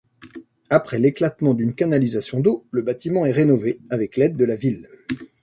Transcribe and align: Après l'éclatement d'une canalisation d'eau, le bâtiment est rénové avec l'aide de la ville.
Après 0.71 0.97
l'éclatement 0.97 1.53
d'une 1.53 1.75
canalisation 1.75 2.39
d'eau, 2.39 2.65
le 2.71 2.81
bâtiment 2.81 3.27
est 3.27 3.31
rénové 3.31 3.79
avec 3.91 4.17
l'aide 4.17 4.35
de 4.35 4.45
la 4.45 4.55
ville. 4.55 4.89